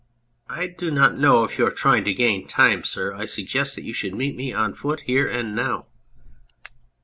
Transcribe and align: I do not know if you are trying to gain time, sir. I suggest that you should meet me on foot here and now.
I 0.49 0.65
do 0.65 0.89
not 0.89 1.19
know 1.19 1.43
if 1.43 1.59
you 1.59 1.67
are 1.67 1.71
trying 1.71 2.05
to 2.05 2.13
gain 2.15 2.47
time, 2.47 2.83
sir. 2.83 3.13
I 3.13 3.25
suggest 3.25 3.75
that 3.75 3.83
you 3.83 3.93
should 3.93 4.15
meet 4.15 4.35
me 4.35 4.51
on 4.51 4.73
foot 4.73 5.01
here 5.01 5.27
and 5.27 5.55
now. 5.55 5.85